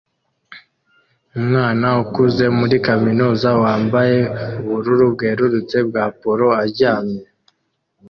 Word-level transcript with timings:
Umwana 1.37 1.87
ukuze 2.03 2.45
muri 2.59 2.75
kaminuza 2.87 3.49
wambaye 3.63 4.17
ubururu 4.63 5.05
bwerurutse 5.13 5.77
bwa 5.87 6.05
polo 6.19 6.47
aryamye 6.63 7.23